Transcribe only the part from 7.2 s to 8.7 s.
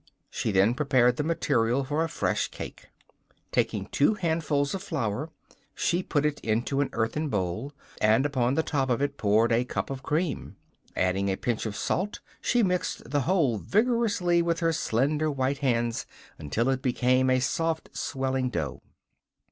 bowl, and upon the